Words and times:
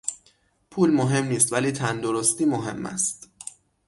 پول 0.71 0.89
مهم 0.91 1.25
نیست 1.25 1.53
ولی 1.53 1.71
تندرستی 1.71 2.45
مهم 2.45 2.85
است. 2.85 3.29